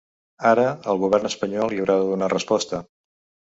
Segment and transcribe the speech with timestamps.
[0.51, 0.63] Ara,
[0.93, 2.85] el govern espanyol hi haurà de donar resposta.